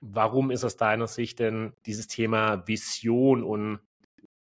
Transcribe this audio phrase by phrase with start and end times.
[0.00, 3.80] warum ist aus deiner Sicht denn dieses Thema Vision und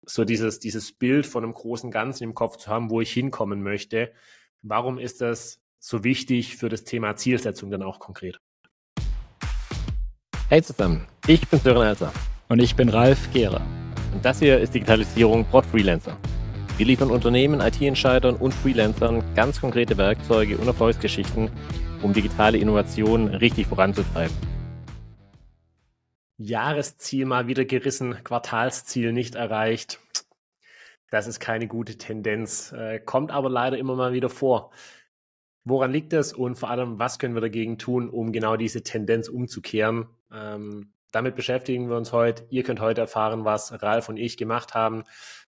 [0.05, 3.61] so dieses, dieses Bild von einem großen Ganzen im Kopf zu haben, wo ich hinkommen
[3.61, 4.11] möchte,
[4.61, 8.39] warum ist das so wichtig für das Thema Zielsetzung dann auch konkret?
[10.49, 12.11] Hey zusammen, ich bin Sören Elser.
[12.47, 13.61] Und ich bin Ralf Gehrer.
[14.11, 16.17] Und das hier ist Digitalisierung Prod Freelancer.
[16.77, 21.51] Wir liefern Unternehmen, IT-Entscheidern und Freelancern ganz konkrete Werkzeuge und Erfolgsgeschichten,
[22.01, 24.35] um digitale Innovationen richtig voranzutreiben.
[26.39, 29.99] Jahresziel mal wieder gerissen, Quartalsziel nicht erreicht.
[31.11, 34.71] Das ist keine gute Tendenz, äh, kommt aber leider immer mal wieder vor.
[35.65, 39.27] Woran liegt das und vor allem, was können wir dagegen tun, um genau diese Tendenz
[39.27, 40.07] umzukehren?
[40.31, 42.45] Ähm, damit beschäftigen wir uns heute.
[42.49, 45.03] Ihr könnt heute erfahren, was Ralf und ich gemacht haben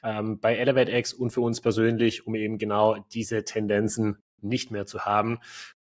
[0.01, 5.05] ähm, bei ElevateX und für uns persönlich, um eben genau diese Tendenzen nicht mehr zu
[5.05, 5.39] haben.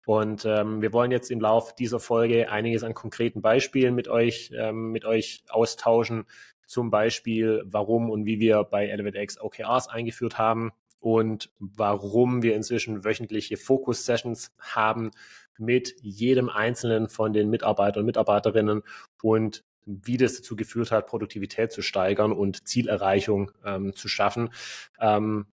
[0.09, 4.51] Und ähm, wir wollen jetzt im Lauf dieser Folge einiges an konkreten Beispielen mit euch,
[4.57, 6.25] ähm, mit euch austauschen.
[6.67, 13.05] Zum Beispiel, warum und wie wir bei ElevateX OKRs eingeführt haben und warum wir inzwischen
[13.05, 15.11] wöchentliche Focus-Sessions haben
[15.59, 18.84] mit jedem einzelnen von den Mitarbeitern und Mitarbeiterinnen
[19.20, 24.55] und wie das dazu geführt hat, Produktivität zu steigern und Zielerreichung ähm, zu schaffen.
[24.98, 25.48] Ähm,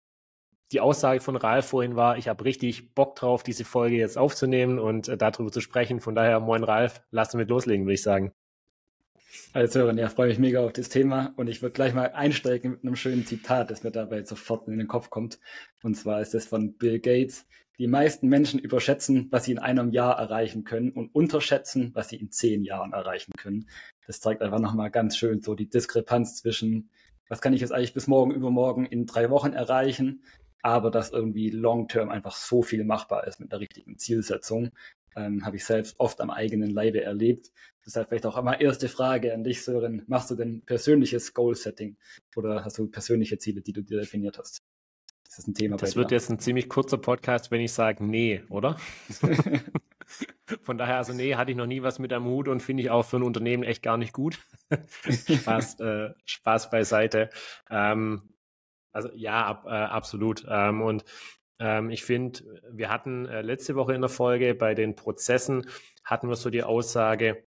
[0.73, 4.79] die Aussage von Ralf vorhin war, ich habe richtig Bock drauf, diese Folge jetzt aufzunehmen
[4.79, 6.01] und äh, darüber zu sprechen.
[6.01, 8.33] Von daher, moin Ralf, lass uns mit loslegen, würde ich sagen.
[9.53, 12.73] Als Hörer, ja, freue mich mega auf das Thema und ich würde gleich mal einsteigen
[12.73, 15.39] mit einem schönen Zitat, das mir dabei sofort in den Kopf kommt.
[15.83, 17.47] Und zwar ist das von Bill Gates.
[17.79, 22.17] Die meisten Menschen überschätzen, was sie in einem Jahr erreichen können und unterschätzen, was sie
[22.17, 23.69] in zehn Jahren erreichen können.
[24.07, 26.91] Das zeigt einfach nochmal ganz schön so die Diskrepanz zwischen,
[27.29, 30.23] was kann ich jetzt eigentlich bis morgen, übermorgen in drei Wochen erreichen,
[30.65, 34.71] aber dass irgendwie long-term einfach so viel machbar ist mit der richtigen Zielsetzung.
[35.15, 37.53] Ähm, Habe ich selbst oft am eigenen Leibe erlebt.
[37.85, 40.05] Deshalb vielleicht auch einmal erste Frage an dich, Sören.
[40.07, 41.99] Machst du denn persönliches Goal-Setting
[42.35, 44.63] oder hast du persönliche Ziele, die du dir definiert hast?
[45.25, 45.77] Das ist ein Thema.
[45.77, 48.79] Das wird jetzt ein ziemlich kurzer Podcast, wenn ich sage, nee, oder?
[50.63, 52.91] Von daher, also nee, hatte ich noch nie was mit am Hut und finde ich
[52.91, 54.39] auch für ein Unternehmen echt gar nicht gut.
[55.11, 57.29] Spaß, äh, Spaß beiseite.
[57.71, 58.23] Ähm,
[58.95, 60.47] also ja, ab, äh, absolut.
[60.49, 61.05] Ähm, und
[61.59, 65.67] ähm, ich finde, wir hatten äh, letzte Woche in der Folge bei den Prozessen,
[66.05, 67.45] hatten wir so die Aussage,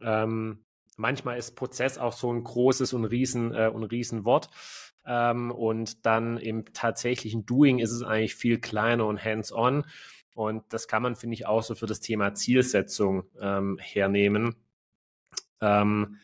[0.00, 0.64] ähm,
[0.96, 4.50] manchmal ist Prozess auch so ein großes und riesen, äh, und riesen Wort.
[5.06, 9.84] Ähm, und dann im tatsächlichen Doing ist es eigentlich viel kleiner und hands-on.
[10.34, 14.56] Und das kann man, finde ich, auch so für das Thema Zielsetzung ähm, hernehmen.
[15.60, 16.16] Ähm,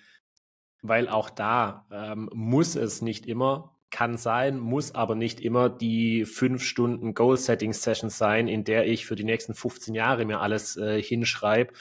[0.82, 6.25] weil auch da ähm, muss es nicht immer, kann sein, muss aber nicht immer die
[6.25, 11.01] fünf Stunden Goal-Setting-Session sein, in der ich für die nächsten 15 Jahre mir alles äh,
[11.01, 11.73] hinschreibe,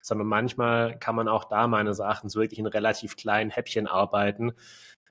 [0.00, 4.52] sondern manchmal kann man auch da meines Erachtens wirklich in relativ kleinen Häppchen arbeiten.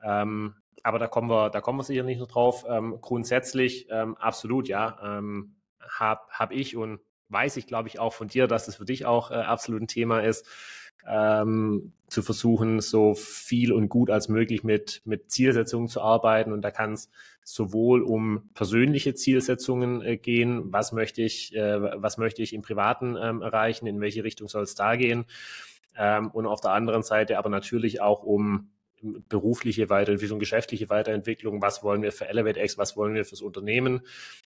[0.04, 2.66] Ähm, aber da kommen wir, da kommen wir sicher nicht noch drauf.
[2.68, 5.56] Ähm, grundsätzlich ähm, absolut, ja, ähm,
[5.88, 9.06] habe hab ich und weiß ich, glaube ich, auch von dir, dass es für dich
[9.06, 10.46] auch äh, absolut ein Thema ist,
[11.08, 16.52] ähm, zu versuchen, so viel und gut als möglich mit, mit Zielsetzungen zu arbeiten.
[16.52, 17.10] Und da kann es
[17.44, 23.16] sowohl um persönliche Zielsetzungen äh, gehen, was möchte ich, äh, was möchte ich im Privaten
[23.22, 25.26] ähm, erreichen, in welche Richtung soll es da gehen.
[25.98, 28.70] Ähm, und auf der anderen Seite aber natürlich auch um
[29.02, 34.02] berufliche Weiterentwicklung, geschäftliche Weiterentwicklung, was wollen wir für ElevateX, was wollen wir fürs Unternehmen,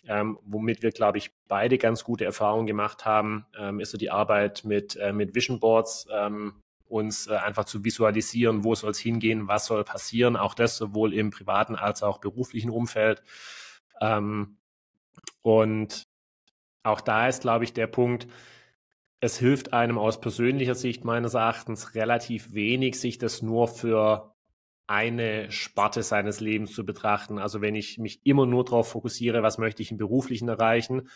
[0.07, 4.11] ähm, womit wir, glaube ich, beide ganz gute Erfahrungen gemacht haben, ähm, ist so die
[4.11, 6.55] Arbeit mit, äh, mit Vision Boards, ähm,
[6.87, 11.13] uns äh, einfach zu visualisieren, wo soll es hingehen, was soll passieren, auch das sowohl
[11.13, 13.23] im privaten als auch beruflichen Umfeld.
[14.01, 14.57] Ähm,
[15.43, 16.09] und
[16.83, 18.27] auch da ist, glaube ich, der Punkt,
[19.21, 24.35] es hilft einem aus persönlicher Sicht meines Erachtens relativ wenig, sich das nur für
[24.89, 27.39] eine Sparte seines Lebens zu betrachten.
[27.39, 31.09] Also wenn ich mich immer nur darauf fokussiere, was möchte ich im beruflichen erreichen,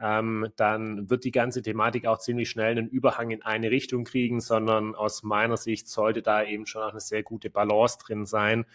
[0.00, 4.40] ähm, dann wird die ganze Thematik auch ziemlich schnell einen Überhang in eine Richtung kriegen,
[4.40, 8.66] sondern aus meiner Sicht sollte da eben schon auch eine sehr gute Balance drin sein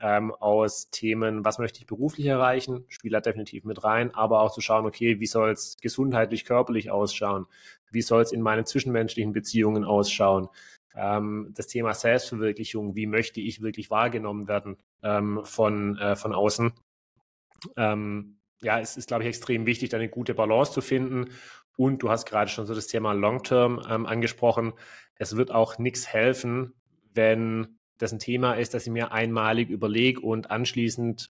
[0.00, 4.52] ähm, aus Themen, was möchte ich beruflich erreichen, spielt da definitiv mit rein, aber auch
[4.52, 7.46] zu schauen, okay, wie soll es gesundheitlich, körperlich ausschauen,
[7.90, 10.48] wie soll es in meinen zwischenmenschlichen Beziehungen ausschauen,
[10.94, 16.72] ähm, das Thema Selbstverwirklichung, wie möchte ich wirklich wahrgenommen werden ähm, von, äh, von außen.
[17.76, 21.30] Ähm, ja, es ist, glaube ich, extrem wichtig, da eine gute Balance zu finden.
[21.76, 24.72] Und du hast gerade schon so das Thema Long-Term ähm, angesprochen.
[25.14, 26.74] Es wird auch nichts helfen,
[27.14, 31.30] wenn das ein Thema ist, das ich mir einmalig überlege und anschließend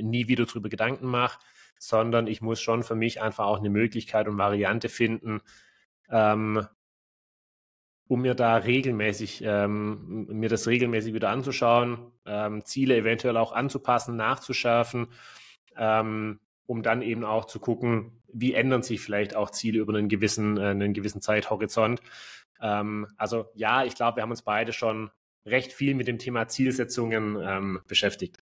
[0.00, 1.38] nie wieder darüber Gedanken mache,
[1.78, 5.40] sondern ich muss schon für mich einfach auch eine Möglichkeit und Variante finden,
[6.10, 6.66] ähm,
[8.06, 14.16] um mir da regelmäßig, ähm, mir das regelmäßig wieder anzuschauen, ähm, Ziele eventuell auch anzupassen,
[14.16, 15.08] nachzuschärfen,
[15.76, 20.08] ähm, um dann eben auch zu gucken, wie ändern sich vielleicht auch Ziele über einen
[20.08, 22.00] gewissen, äh, einen gewissen Zeithorizont.
[22.60, 25.10] Ähm, also ja, ich glaube, wir haben uns beide schon
[25.46, 28.38] recht viel mit dem Thema Zielsetzungen ähm, beschäftigt.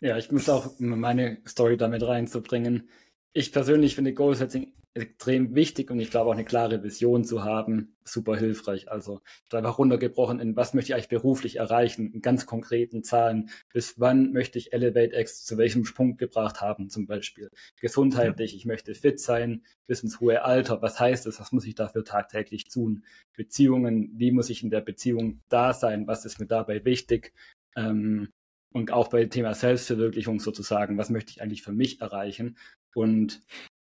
[0.00, 2.88] Ja, ich muss auch meine Story damit reinzubringen.
[3.32, 7.96] Ich persönlich finde Goal-Setting extrem wichtig und ich glaube auch eine klare Vision zu haben,
[8.04, 8.90] super hilfreich.
[8.90, 13.48] Also einfach runtergebrochen in, was möchte ich eigentlich beruflich erreichen, in ganz konkreten Zahlen.
[13.72, 17.50] Bis wann möchte ich Elevate X zu welchem Punkt gebracht haben, zum Beispiel.
[17.80, 18.56] Gesundheitlich, ja.
[18.58, 20.82] ich möchte fit sein, bis ins hohe Alter.
[20.82, 21.40] Was heißt das?
[21.40, 23.04] Was muss ich dafür tagtäglich tun?
[23.34, 26.06] Beziehungen, wie muss ich in der Beziehung da sein?
[26.06, 27.32] Was ist mir dabei wichtig?
[27.76, 28.28] Ähm,
[28.74, 32.56] und auch bei Thema Selbstverwirklichung sozusagen, was möchte ich eigentlich für mich erreichen?
[32.94, 33.42] Und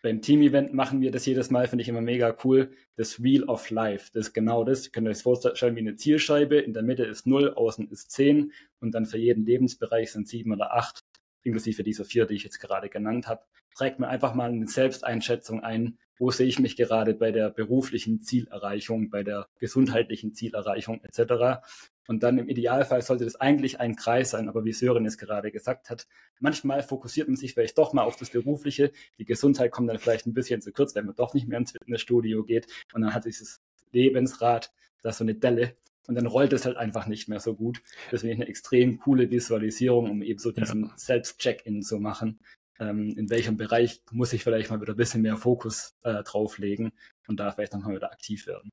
[0.06, 2.70] beim Team-Event machen wir das jedes Mal, finde ich immer mega cool.
[2.96, 4.12] Das Wheel of Life.
[4.14, 4.86] Das ist genau das.
[4.86, 6.60] Ihr könnt euch vorstellen wie eine Zielscheibe.
[6.60, 10.52] In der Mitte ist 0, außen ist 10 und dann für jeden Lebensbereich sind 7
[10.52, 11.04] oder 8,
[11.46, 13.44] inklusive dieser vier, die ich jetzt gerade genannt habe.
[13.76, 18.22] Trägt mir einfach mal eine Selbsteinschätzung ein, wo sehe ich mich gerade bei der beruflichen
[18.22, 21.62] Zielerreichung, bei der gesundheitlichen Zielerreichung etc.
[22.08, 25.52] Und dann im Idealfall sollte das eigentlich ein Kreis sein, aber wie Sören es gerade
[25.52, 26.08] gesagt hat,
[26.40, 28.92] manchmal fokussiert man sich vielleicht doch mal auf das Berufliche.
[29.18, 31.72] Die Gesundheit kommt dann vielleicht ein bisschen zu kurz, wenn man doch nicht mehr ins
[31.72, 32.68] Fitnessstudio geht.
[32.94, 34.72] Und dann hat dieses Lebensrad
[35.02, 35.76] da so eine Delle
[36.08, 37.82] und dann rollt es halt einfach nicht mehr so gut.
[38.12, 40.94] Deswegen eine extrem coole Visualisierung, um eben so diesen ja.
[40.96, 42.40] Selbst-Check-In zu machen.
[42.80, 46.92] Ähm, in welchem Bereich muss ich vielleicht mal wieder ein bisschen mehr Fokus äh, drauflegen
[47.28, 48.70] und da vielleicht nochmal wieder aktiv werden.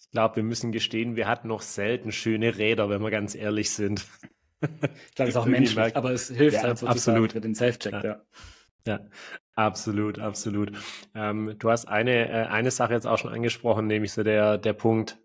[0.00, 3.70] Ich glaube, wir müssen gestehen, wir hatten noch selten schöne Räder, wenn wir ganz ehrlich
[3.70, 4.06] sind.
[4.60, 7.92] Ich glaube, es ist auch menschlich, aber es hilft ja, halt absolut für den Self-Check,
[7.92, 8.04] ja.
[8.04, 8.22] ja.
[8.84, 9.00] Ja,
[9.54, 10.72] absolut, absolut.
[11.14, 14.72] Ähm, du hast eine, äh, eine Sache jetzt auch schon angesprochen, nämlich so der, der
[14.72, 15.18] Punkt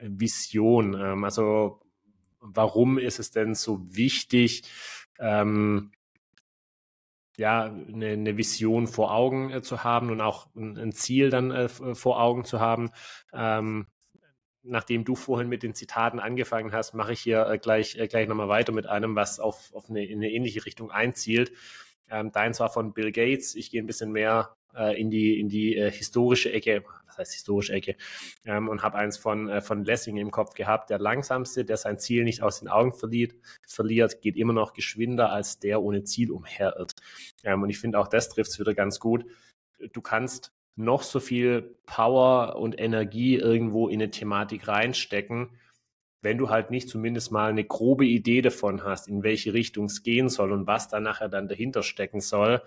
[0.00, 0.94] Vision.
[0.94, 1.80] Ähm, also,
[2.40, 4.64] warum ist es denn so wichtig,
[5.18, 5.92] ähm,
[7.36, 11.50] ja, eine, eine Vision vor Augen äh, zu haben und auch ein, ein Ziel dann
[11.50, 12.90] äh, vor Augen zu haben.
[13.32, 13.86] Ähm,
[14.62, 18.28] nachdem du vorhin mit den Zitaten angefangen hast, mache ich hier äh, gleich, äh, gleich
[18.28, 21.52] nochmal weiter mit einem, was auf, auf eine, in eine ähnliche Richtung einzielt.
[22.08, 23.54] Ähm, deins war von Bill Gates.
[23.54, 27.32] Ich gehe ein bisschen mehr äh, in die, in die äh, historische Ecke, was heißt
[27.34, 27.96] historische Ecke,
[28.44, 30.90] ähm, und habe eins von, äh, von Lessing im Kopf gehabt.
[30.90, 33.34] Der langsamste, der sein Ziel nicht aus den Augen verliert,
[33.66, 36.94] verliert geht immer noch geschwinder als der ohne Ziel umherirrt.
[37.42, 39.24] Ähm, und ich finde auch das trifft es wieder ganz gut.
[39.92, 45.50] Du kannst noch so viel Power und Energie irgendwo in eine Thematik reinstecken,
[46.20, 50.02] wenn du halt nicht zumindest mal eine grobe Idee davon hast, in welche Richtung es
[50.02, 52.62] gehen soll und was da nachher dann dahinter stecken soll,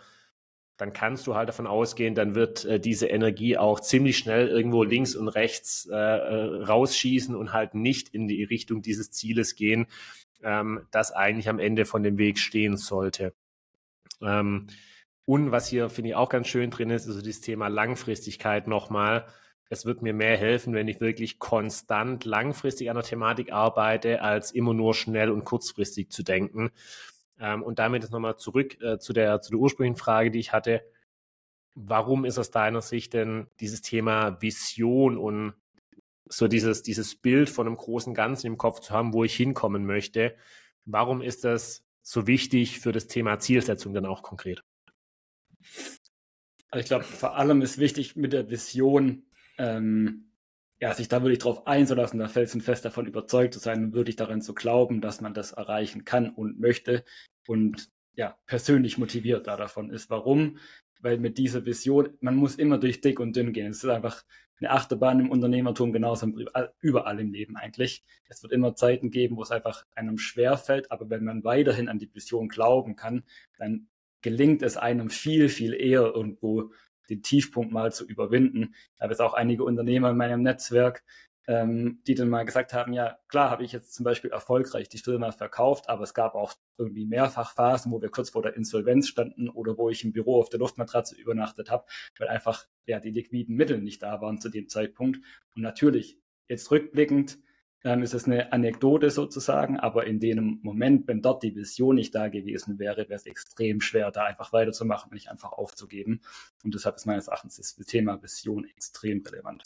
[0.77, 4.83] dann kannst du halt davon ausgehen, dann wird äh, diese Energie auch ziemlich schnell irgendwo
[4.83, 9.87] links und rechts äh, äh, rausschießen und halt nicht in die Richtung dieses Zieles gehen,
[10.43, 13.33] ähm, das eigentlich am Ende von dem Weg stehen sollte.
[14.21, 14.67] Ähm,
[15.25, 18.67] und was hier finde ich auch ganz schön drin ist, ist also dieses Thema Langfristigkeit
[18.67, 19.25] nochmal.
[19.69, 24.51] Es wird mir mehr helfen, wenn ich wirklich konstant langfristig an der Thematik arbeite, als
[24.51, 26.71] immer nur schnell und kurzfristig zu denken.
[27.39, 30.53] Ähm, und damit jetzt nochmal zurück äh, zu, der, zu der ursprünglichen Frage, die ich
[30.53, 30.83] hatte.
[31.75, 35.53] Warum ist aus deiner Sicht denn dieses Thema Vision und
[36.25, 39.85] so dieses, dieses Bild von einem großen Ganzen im Kopf zu haben, wo ich hinkommen
[39.85, 40.35] möchte?
[40.85, 44.63] Warum ist das so wichtig für das Thema Zielsetzung dann auch konkret?
[46.69, 49.25] Also ich glaube, vor allem ist wichtig mit der Vision
[49.57, 50.27] ähm,
[50.79, 54.41] ja, sich da wirklich drauf einzulassen, da felsenfest davon überzeugt zu sein und wirklich daran
[54.41, 57.03] zu glauben, dass man das erreichen kann und möchte
[57.47, 60.09] und ja, persönlich motiviert da davon ist.
[60.09, 60.57] Warum?
[61.01, 63.71] Weil mit dieser Vision, man muss immer durch dick und dünn gehen.
[63.71, 64.23] Es ist einfach
[64.59, 66.27] eine Achterbahn im Unternehmertum, genauso
[66.79, 68.03] überall im Leben eigentlich.
[68.27, 71.89] Es wird immer Zeiten geben, wo es einfach einem schwer fällt, aber wenn man weiterhin
[71.89, 73.23] an die Vision glauben kann,
[73.59, 73.87] dann
[74.21, 76.71] gelingt es einem viel, viel eher irgendwo
[77.09, 78.73] den Tiefpunkt mal zu überwinden.
[78.95, 81.03] Ich habe jetzt auch einige Unternehmer in meinem Netzwerk,
[81.47, 84.97] ähm, die dann mal gesagt haben, ja klar, habe ich jetzt zum Beispiel erfolgreich die
[84.97, 89.07] Firma verkauft, aber es gab auch irgendwie mehrfach Phasen, wo wir kurz vor der Insolvenz
[89.07, 91.85] standen oder wo ich im Büro auf der Luftmatratze übernachtet habe,
[92.19, 95.19] weil einfach ja die liquiden Mittel nicht da waren zu dem Zeitpunkt.
[95.55, 97.39] Und natürlich, jetzt rückblickend,
[97.83, 102.13] ähm, ist es eine Anekdote sozusagen, aber in dem Moment, wenn dort die Vision nicht
[102.13, 106.21] da gewesen wäre, wäre es extrem schwer, da einfach weiterzumachen und nicht einfach aufzugeben.
[106.65, 109.63] Und deshalb ist meines Erachtens das Thema Vision extrem relevant.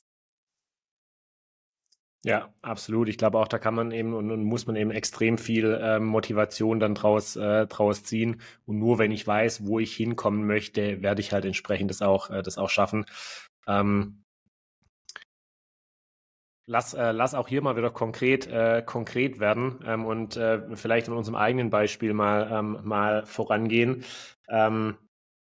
[2.23, 3.09] Ja, absolut.
[3.09, 5.99] Ich glaube auch, da kann man eben und, und muss man eben extrem viel äh,
[5.99, 8.41] Motivation dann draus, äh, draus ziehen.
[8.65, 12.29] Und nur wenn ich weiß, wo ich hinkommen möchte, werde ich halt entsprechend das auch,
[12.29, 13.05] äh, das auch schaffen.
[13.67, 14.23] Ähm,
[16.65, 21.07] lass, äh, lass auch hier mal wieder konkret, äh, konkret werden ähm, und äh, vielleicht
[21.07, 24.03] in unserem eigenen Beispiel mal, ähm, mal vorangehen.
[24.49, 24.97] Ähm,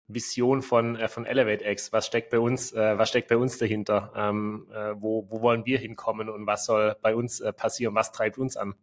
[0.08, 4.12] Vision von, äh, von ElevateX, was steckt bei uns, äh, was steckt bei uns dahinter?
[4.14, 7.94] Ähm, äh, wo, wo wollen wir hinkommen und was soll bei uns äh, passieren?
[7.94, 8.74] Was treibt uns an?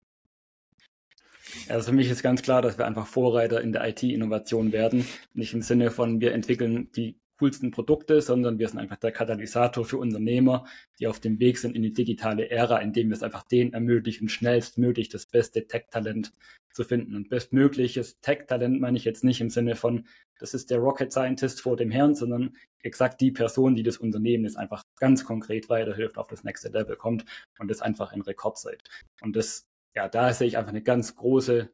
[1.67, 5.05] Also für mich ist ganz klar, dass wir einfach Vorreiter in der IT-Innovation werden.
[5.33, 9.83] Nicht im Sinne von, wir entwickeln die coolsten Produkte, sondern wir sind einfach der Katalysator
[9.83, 10.65] für Unternehmer,
[10.99, 14.29] die auf dem Weg sind in die digitale Ära, indem wir es einfach denen ermöglichen,
[14.29, 16.33] schnellstmöglich das beste Tech-Talent
[16.71, 17.15] zu finden.
[17.15, 20.05] Und bestmögliches Tech-Talent meine ich jetzt nicht im Sinne von,
[20.37, 24.43] das ist der Rocket Scientist vor dem Herrn, sondern exakt die Person, die das Unternehmen
[24.43, 27.25] jetzt einfach ganz konkret weiterhilft, auf das nächste Level kommt
[27.57, 28.83] und das einfach in Rekordzeit.
[29.21, 31.71] Und das, ja, da sehe ich einfach eine ganz große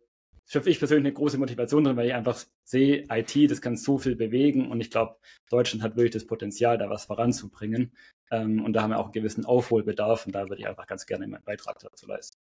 [0.47, 3.97] für ich persönlich eine große Motivation drin, weil ich einfach sehe, IT, das kann so
[3.97, 5.17] viel bewegen und ich glaube,
[5.49, 7.91] Deutschland hat wirklich das Potenzial, da was voranzubringen.
[8.31, 11.05] Ähm, und da haben wir auch einen gewissen Aufholbedarf und da würde ich einfach ganz
[11.05, 12.37] gerne meinen Beitrag dazu leisten.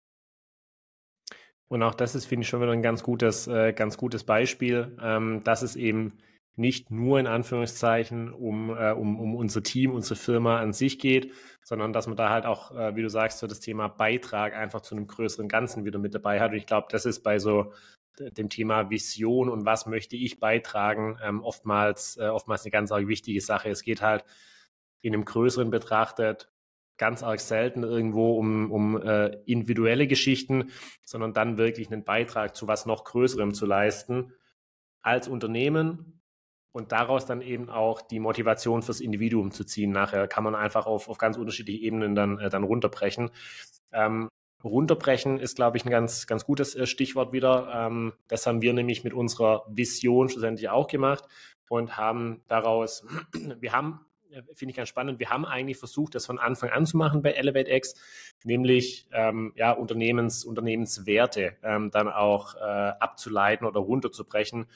[1.68, 4.96] Und auch das ist, finde ich, schon wieder ein ganz gutes, äh, ganz gutes Beispiel,
[5.02, 6.16] ähm, dass es eben
[6.56, 11.32] nicht nur in Anführungszeichen um, äh, um, um unser Team, unsere Firma an sich geht,
[11.62, 14.80] sondern dass man da halt auch, äh, wie du sagst, so das Thema Beitrag einfach
[14.80, 16.52] zu einem größeren Ganzen wieder mit dabei hat.
[16.52, 17.72] Und ich glaube, das ist bei so
[18.20, 23.06] dem Thema Vision und was möchte ich beitragen, ähm, oftmals, äh, oftmals eine ganz arg
[23.06, 23.70] wichtige Sache.
[23.70, 24.24] Es geht halt
[25.00, 26.50] in einem größeren betrachtet
[26.98, 30.70] ganz arg selten irgendwo um, um äh, individuelle Geschichten,
[31.04, 34.32] sondern dann wirklich einen Beitrag zu was noch Größerem zu leisten
[35.02, 36.22] als Unternehmen
[36.72, 39.92] und daraus dann eben auch die Motivation fürs Individuum zu ziehen.
[39.92, 43.30] Nachher kann man einfach auf, auf ganz unterschiedliche Ebenen dann, äh, dann runterbrechen.
[43.92, 44.28] Ähm,
[44.64, 47.70] runterbrechen ist, glaube ich, ein ganz, ganz gutes äh, Stichwort wieder.
[47.72, 51.24] Ähm, das haben wir nämlich mit unserer Vision schlussendlich auch gemacht
[51.68, 53.04] und haben daraus,
[53.60, 56.86] wir haben, äh, finde ich ganz spannend, wir haben eigentlich versucht, das von Anfang an
[56.86, 57.94] zu machen bei ElevateX,
[58.44, 64.66] nämlich ähm, ja, Unternehmens, Unternehmenswerte ähm, dann auch äh, abzuleiten oder runterzubrechen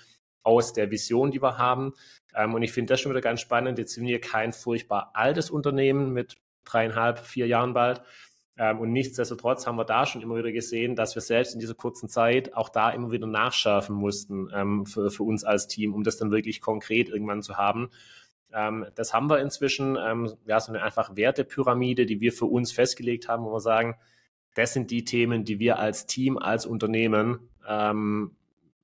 [0.43, 1.95] aus der Vision, die wir haben.
[2.35, 3.79] Ähm, und ich finde das schon wieder ganz spannend.
[3.79, 8.03] Jetzt sind wir kein furchtbar altes Unternehmen mit dreieinhalb, vier Jahren bald,
[8.79, 12.09] und nichtsdestotrotz haben wir da schon immer wieder gesehen, dass wir selbst in dieser kurzen
[12.09, 16.19] Zeit auch da immer wieder nachschärfen mussten ähm, für, für uns als Team, um das
[16.19, 17.90] dann wirklich konkret irgendwann zu haben.
[18.52, 22.73] Ähm, das haben wir inzwischen, ähm, ja, so eine einfach Wertepyramide, die wir für uns
[22.73, 23.97] festgelegt haben, wo wir sagen,
[24.55, 28.37] das sind die Themen, die wir als Team, als Unternehmen ähm,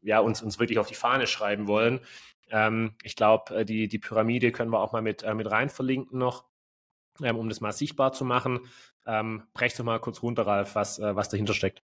[0.02, 2.00] ja, uns, uns wirklich auf die Fahne schreiben wollen.
[2.50, 5.68] Ähm, ich glaube, äh, die, die Pyramide können wir auch mal mit, äh, mit rein
[5.68, 6.44] verlinken noch,
[7.22, 8.60] ähm, um das mal sichtbar zu machen.
[9.06, 11.82] Ähm, brech doch mal kurz runter, Ralf, was, äh, was dahinter steckt.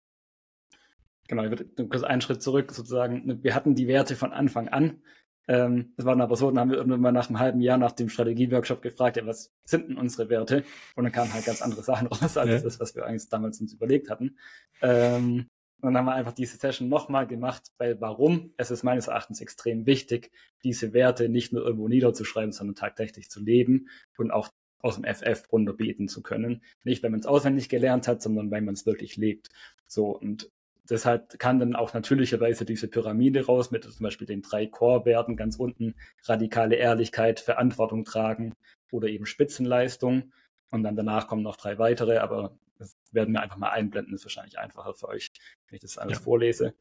[1.28, 3.44] Genau, ich würde kurz einen Schritt zurück sozusagen.
[3.44, 5.02] Wir hatten die Werte von Anfang an.
[5.48, 7.78] Ähm, das war dann aber so, dann haben wir irgendwann mal nach einem halben Jahr
[7.78, 10.64] nach dem Strategieworkshop gefragt, ja, was sind denn unsere Werte?
[10.96, 12.60] Und dann kamen halt ganz andere Sachen raus, als ja.
[12.60, 14.38] das, was wir eigentlich damals uns überlegt hatten.
[14.82, 15.48] Ähm,
[15.82, 18.54] und dann haben wir einfach diese Session nochmal gemacht, weil warum?
[18.58, 20.32] Es ist meines Erachtens extrem wichtig,
[20.64, 24.50] diese Werte nicht nur irgendwo niederzuschreiben, sondern tagtäglich zu leben und auch
[24.82, 26.64] aus dem FF runterbeten zu können.
[26.84, 29.50] Nicht, wenn man es auswendig gelernt hat, sondern weil man es wirklich lebt.
[29.86, 30.50] So, und
[30.90, 35.58] deshalb kann dann auch natürlicherweise diese Pyramide raus mit zum Beispiel den drei Core-Werten ganz
[35.58, 38.54] unten, radikale Ehrlichkeit, Verantwortung tragen
[38.92, 40.32] oder eben Spitzenleistung.
[40.72, 44.22] Und dann danach kommen noch drei weitere, aber das werden wir einfach mal einblenden, das
[44.22, 45.32] ist wahrscheinlich einfacher für euch,
[45.68, 46.24] wenn ich das alles ja.
[46.24, 46.74] vorlese.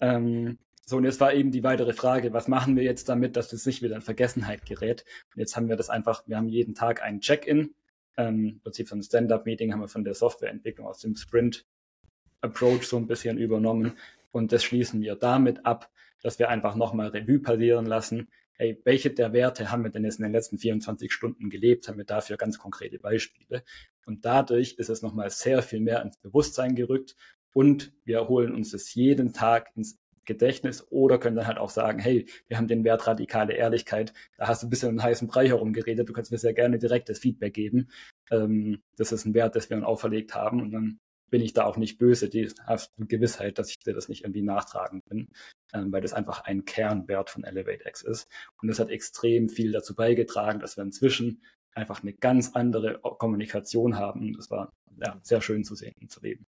[0.00, 0.58] Ähm,
[0.90, 3.64] so, und jetzt war eben die weitere Frage, was machen wir jetzt damit, dass das
[3.64, 5.04] nicht wieder in Vergessenheit gerät?
[5.32, 7.76] Und jetzt haben wir das einfach, wir haben jeden Tag einen Check-in.
[8.16, 13.06] Ähm, Im Prinzip ein Stand-up-Meeting haben wir von der Softwareentwicklung aus dem Sprint-Approach so ein
[13.06, 13.92] bisschen übernommen.
[14.32, 15.92] Und das schließen wir damit ab,
[16.22, 18.26] dass wir einfach nochmal Revue passieren lassen.
[18.54, 21.86] Hey, welche der Werte haben wir denn jetzt in den letzten 24 Stunden gelebt?
[21.86, 23.62] Haben wir dafür ganz konkrete Beispiele?
[24.06, 27.14] Und dadurch ist es nochmal sehr viel mehr ins Bewusstsein gerückt
[27.52, 31.98] und wir holen uns das jeden Tag ins Gedächtnis oder können dann halt auch sagen,
[31.98, 35.48] hey, wir haben den Wert radikale Ehrlichkeit, da hast du ein bisschen einen heißen Brei
[35.48, 37.88] herumgeredet, du kannst mir sehr gerne direktes Feedback geben.
[38.30, 41.00] Ähm, das ist ein Wert, das wir uns auferlegt haben und dann
[41.30, 44.24] bin ich da auch nicht böse, die hast eine Gewissheit, dass ich dir das nicht
[44.24, 45.28] irgendwie nachtragen bin,
[45.72, 48.28] ähm, weil das einfach ein Kernwert von ElevateX ist.
[48.60, 53.96] Und das hat extrem viel dazu beigetragen, dass wir inzwischen einfach eine ganz andere Kommunikation
[53.96, 54.32] haben.
[54.32, 54.72] Das war
[55.04, 56.46] ja, sehr schön zu sehen und zu leben.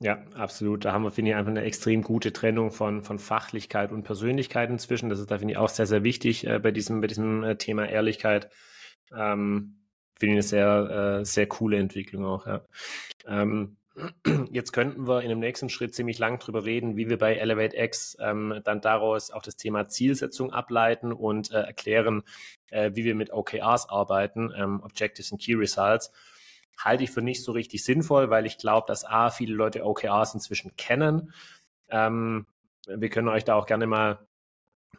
[0.00, 0.84] Ja, absolut.
[0.84, 4.68] Da haben wir, finde ich, einfach eine extrem gute Trennung von, von Fachlichkeit und Persönlichkeit
[4.70, 5.08] inzwischen.
[5.08, 7.56] Das ist da, finde ich, auch sehr, sehr wichtig äh, bei diesem, bei diesem äh,
[7.56, 8.50] Thema Ehrlichkeit.
[9.16, 9.76] Ähm,
[10.18, 12.62] finde ich eine sehr, äh, sehr coole Entwicklung auch, ja.
[13.26, 13.76] Ähm,
[14.50, 17.76] jetzt könnten wir in dem nächsten Schritt ziemlich lang drüber reden, wie wir bei Elevate
[17.76, 22.22] X ähm, dann daraus auch das Thema Zielsetzung ableiten und äh, erklären,
[22.70, 26.10] äh, wie wir mit OKRs arbeiten, ähm, Objectives and Key Results.
[26.78, 30.34] Halte ich für nicht so richtig sinnvoll, weil ich glaube, dass A, viele Leute OKRs
[30.34, 31.32] inzwischen kennen.
[31.88, 32.46] Ähm,
[32.86, 34.18] wir können euch da auch gerne mal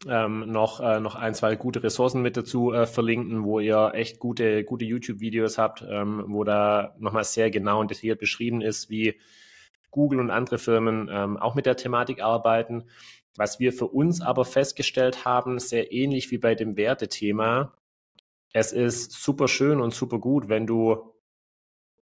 [0.08, 4.20] ähm, noch, äh, noch ein, zwei gute Ressourcen mit dazu äh, verlinken, wo ihr echt
[4.20, 9.20] gute, gute YouTube-Videos habt, ähm, wo da nochmal sehr genau und detailliert beschrieben ist, wie
[9.92, 12.86] Google und andere Firmen ähm, auch mit der Thematik arbeiten.
[13.38, 17.74] Was wir für uns aber festgestellt haben, sehr ähnlich wie bei dem Wertethema,
[18.54, 21.15] es ist super schön und super gut, wenn du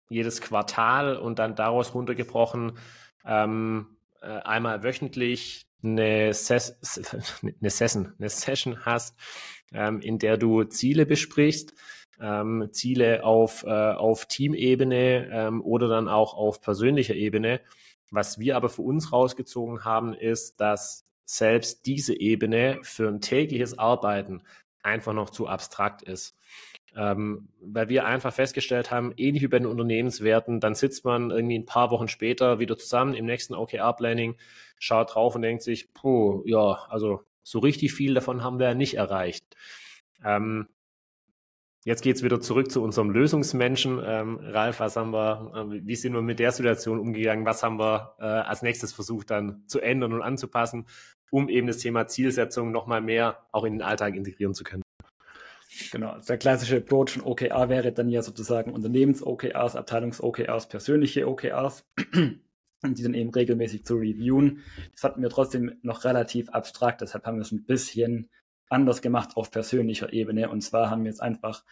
[0.08, 2.78] jedes Quartal und dann daraus runtergebrochen
[3.24, 6.78] ähm, äh, einmal wöchentlich eine, Ses
[7.42, 9.16] eine, Session, eine Session hast,
[9.72, 11.74] ähm, in der du Ziele besprichst,
[12.20, 17.60] ähm, Ziele auf, äh, auf Teamebene ähm, oder dann auch auf persönlicher Ebene.
[18.10, 23.78] Was wir aber für uns rausgezogen haben, ist, dass selbst diese Ebene für ein tägliches
[23.78, 24.42] Arbeiten
[24.82, 26.36] einfach noch zu abstrakt ist.
[26.96, 31.58] Ähm, weil wir einfach festgestellt haben, ähnlich wie bei den Unternehmenswerten, dann sitzt man irgendwie
[31.58, 34.36] ein paar Wochen später wieder zusammen im nächsten OKR-Planning,
[34.78, 38.74] schaut drauf und denkt sich, puh, ja, also so richtig viel davon haben wir ja
[38.74, 39.44] nicht erreicht.
[40.24, 40.68] Ähm,
[41.86, 44.00] Jetzt geht's wieder zurück zu unserem Lösungsmenschen.
[44.02, 47.44] Ähm, Ralf, was haben wir, äh, wie sind wir mit der Situation umgegangen?
[47.44, 50.86] Was haben wir äh, als nächstes versucht dann zu ändern und anzupassen,
[51.30, 54.83] um eben das Thema Zielsetzung nochmal mehr auch in den Alltag integrieren zu können?
[55.90, 61.84] Genau, also der klassische Approach von OKR wäre dann ja sozusagen Unternehmens-OKRs, Abteilungs-OKRs, persönliche OKRs,
[62.84, 64.62] die dann eben regelmäßig zu reviewen.
[64.92, 68.30] Das hatten wir trotzdem noch relativ abstrakt, deshalb haben wir es ein bisschen
[68.68, 70.48] anders gemacht auf persönlicher Ebene.
[70.48, 71.64] Und zwar haben wir jetzt einfach,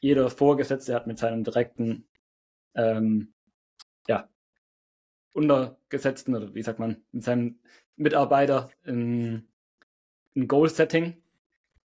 [0.00, 2.08] jeder Vorgesetzte hat mit seinem direkten,
[2.74, 3.32] ähm,
[4.08, 4.28] ja,
[5.32, 7.60] Untergesetzten oder wie sagt man, mit seinem
[7.96, 9.48] Mitarbeiter ein,
[10.36, 11.21] ein Goal-Setting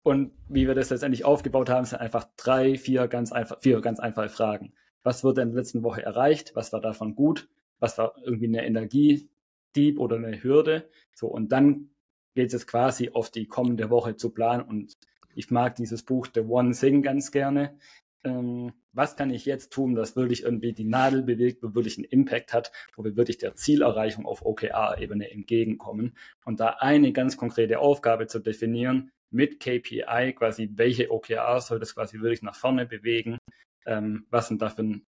[0.06, 4.00] und wie wir das letztendlich aufgebaut haben, sind einfach drei, vier ganz einfach, vier ganz
[4.00, 4.72] einfache Fragen.
[5.02, 6.52] Was wurde in der letzten Woche erreicht?
[6.54, 7.50] Was war davon gut?
[7.80, 10.88] Was war irgendwie eine Energiedieb oder eine Hürde?
[11.16, 11.90] So, und dann
[12.36, 14.62] geht es quasi auf die kommende Woche zu planen.
[14.62, 14.96] Und
[15.34, 17.76] ich mag dieses Buch The One Thing ganz gerne.
[18.24, 22.06] Ähm, was kann ich jetzt tun, dass wirklich irgendwie die Nadel bewegt, wo wirklich einen
[22.06, 26.16] Impact hat, wo wir wirklich der Zielerreichung auf OKR-Ebene entgegenkommen.
[26.46, 31.94] Und da eine ganz konkrete Aufgabe zu definieren, mit KPI quasi, welche OKRs soll das
[31.94, 33.38] quasi wirklich nach vorne bewegen,
[33.86, 35.02] ähm, was sind da für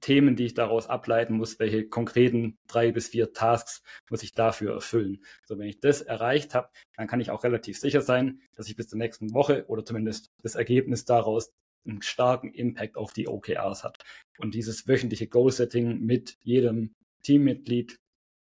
[0.00, 4.72] Themen, die ich daraus ableiten muss, welche konkreten drei bis vier Tasks muss ich dafür
[4.74, 5.22] erfüllen.
[5.44, 8.76] So, wenn ich das erreicht habe, dann kann ich auch relativ sicher sein, dass ich
[8.76, 11.52] bis zur nächsten Woche oder zumindest das Ergebnis daraus
[11.86, 14.02] einen starken Impact auf die OKRs hat.
[14.38, 17.98] Und dieses wöchentliche Goal-Setting mit jedem Teammitglied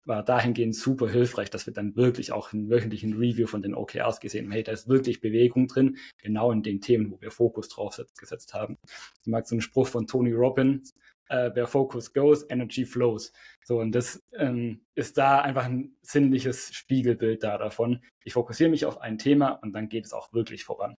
[0.10, 4.20] war dahingehend super hilfreich, dass wir dann wirklich auch einen wöchentlichen Review von den OKRs
[4.20, 4.52] gesehen haben.
[4.52, 8.54] Hey, da ist wirklich Bewegung drin, genau in den Themen, wo wir Fokus drauf gesetzt
[8.54, 8.78] haben.
[9.22, 10.96] Ich mag so einen Spruch von Tony Robbins,
[11.30, 13.32] äh, where focus goes, energy flows.
[13.64, 18.02] So, und das ähm, ist da einfach ein sinnliches Spiegelbild da davon.
[18.24, 20.96] Ich fokussiere mich auf ein Thema und dann geht es auch wirklich voran.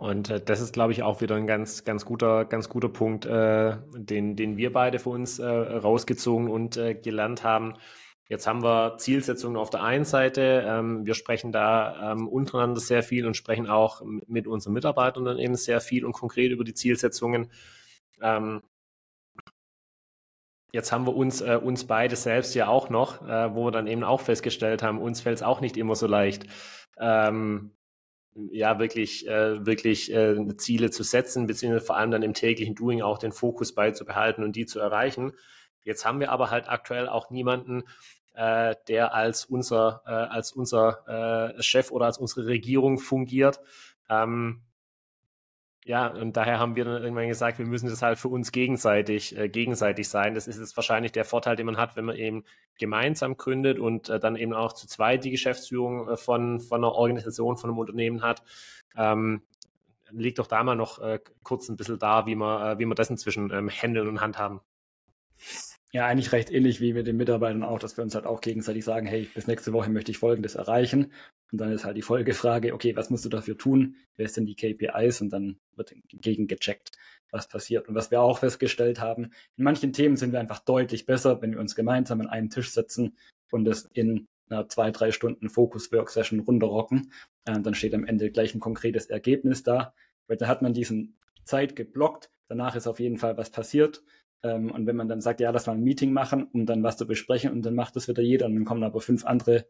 [0.00, 3.26] Und äh, das ist, glaube ich, auch wieder ein ganz, ganz guter, ganz guter Punkt,
[3.26, 7.74] äh, den, den wir beide für uns äh, rausgezogen und äh, gelernt haben.
[8.26, 10.64] Jetzt haben wir Zielsetzungen auf der einen Seite.
[10.66, 15.38] Ähm, wir sprechen da ähm, untereinander sehr viel und sprechen auch mit unseren Mitarbeitern dann
[15.38, 17.50] eben sehr viel und konkret über die Zielsetzungen.
[18.22, 18.62] Ähm,
[20.72, 23.86] jetzt haben wir uns, äh, uns beide selbst ja auch noch, äh, wo wir dann
[23.86, 26.46] eben auch festgestellt haben, uns fällt es auch nicht immer so leicht,
[26.98, 27.72] ähm,
[28.34, 33.02] ja, wirklich, äh, wirklich äh, Ziele zu setzen, beziehungsweise vor allem dann im täglichen Doing
[33.02, 35.32] auch den Fokus beizubehalten und die zu erreichen.
[35.82, 37.84] Jetzt haben wir aber halt aktuell auch niemanden,
[38.34, 43.60] äh, der als unser, äh, als unser äh, Chef oder als unsere Regierung fungiert.
[44.08, 44.62] Ähm,
[45.84, 49.36] ja, und daher haben wir dann irgendwann gesagt, wir müssen das halt für uns gegenseitig,
[49.36, 50.34] äh, gegenseitig sein.
[50.34, 52.44] Das ist jetzt wahrscheinlich der Vorteil, den man hat, wenn man eben
[52.78, 56.92] gemeinsam gründet und äh, dann eben auch zu zweit die Geschäftsführung äh, von, von einer
[56.92, 58.42] Organisation, von einem Unternehmen hat.
[58.94, 59.42] Ähm,
[60.10, 62.96] liegt doch da mal noch äh, kurz ein bisschen da, wie man, äh, wie man
[62.96, 64.60] das inzwischen ähm, handeln und handhaben.
[65.92, 68.84] Ja, eigentlich recht ähnlich wie mit den Mitarbeitern auch, dass wir uns halt auch gegenseitig
[68.84, 71.12] sagen, hey, bis nächste Woche möchte ich Folgendes erreichen.
[71.52, 73.96] Und dann ist halt die Folgefrage, okay, was musst du dafür tun?
[74.16, 75.20] Wer sind die KPIs?
[75.20, 76.46] Und dann wird gegen
[77.32, 77.88] was passiert.
[77.88, 81.52] Und was wir auch festgestellt haben, in manchen Themen sind wir einfach deutlich besser, wenn
[81.52, 83.16] wir uns gemeinsam an einen Tisch setzen
[83.50, 87.12] und es in einer zwei, drei Stunden Focus-Work-Session runterrocken.
[87.44, 89.94] Äh, dann steht am Ende gleich ein konkretes Ergebnis da,
[90.26, 92.30] weil da hat man diesen Zeit geblockt.
[92.48, 94.02] Danach ist auf jeden Fall was passiert.
[94.42, 96.96] Ähm, und wenn man dann sagt, ja, lass mal ein Meeting machen, um dann was
[96.96, 99.66] zu besprechen, und dann macht das wieder jeder, und dann kommen aber fünf andere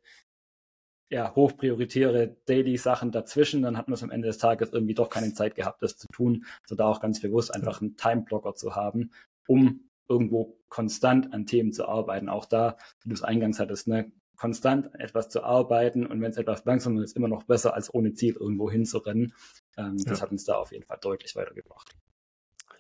[1.11, 5.35] ja, hochprioritäre Daily-Sachen dazwischen, dann hat man es am Ende des Tages irgendwie doch keine
[5.35, 6.44] Zeit gehabt, das zu tun.
[6.62, 9.11] Also da auch ganz bewusst einfach einen Timeblocker zu haben,
[9.49, 12.29] um irgendwo konstant an Themen zu arbeiten.
[12.29, 16.37] Auch da, wie du es eingangs hattest, ne, konstant etwas zu arbeiten und wenn es
[16.37, 19.35] etwas langsamer ist, immer noch besser, als ohne Ziel irgendwo hinzurennen.
[19.77, 20.05] Ähm, ja.
[20.11, 21.90] Das hat uns da auf jeden Fall deutlich weitergebracht.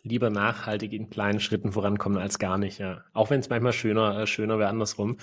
[0.02, 3.04] Lieber nachhaltig in kleinen Schritten vorankommen als gar nicht, ja.
[3.12, 5.18] Auch wenn es manchmal schöner, äh, schöner wäre andersrum.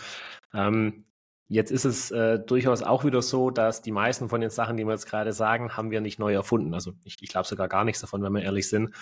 [0.53, 1.05] Ähm,
[1.49, 4.83] Jetzt ist es äh, durchaus auch wieder so, dass die meisten von den Sachen, die
[4.83, 6.73] wir jetzt gerade sagen, haben wir nicht neu erfunden.
[6.73, 8.93] Also ich, ich glaube sogar gar nichts davon, wenn wir ehrlich sind,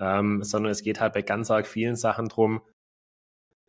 [0.00, 2.60] ähm, sondern es geht halt bei ganz arg vielen Sachen drum,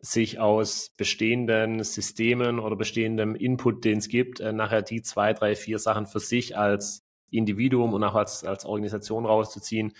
[0.00, 5.54] sich aus bestehenden Systemen oder bestehendem Input, den es gibt, äh, nachher die zwei, drei,
[5.54, 9.94] vier Sachen für sich als Individuum und auch als, als Organisation rauszuziehen,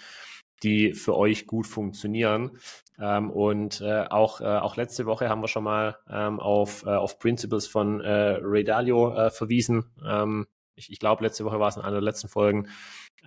[0.62, 2.58] die für euch gut funktionieren.
[2.98, 6.90] Ähm, und äh, auch, äh, auch letzte Woche haben wir schon mal ähm, auf, äh,
[6.90, 9.92] auf Principles von äh, Ray Dalio äh, verwiesen.
[10.06, 12.68] Ähm, ich ich glaube, letzte Woche war es in einer der letzten Folgen,